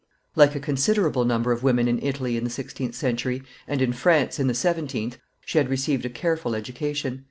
[0.35, 4.39] Like a considerable number of women in Italy in the sixteenth century, and in France
[4.39, 7.19] in the seventeenth, she had received a careful education.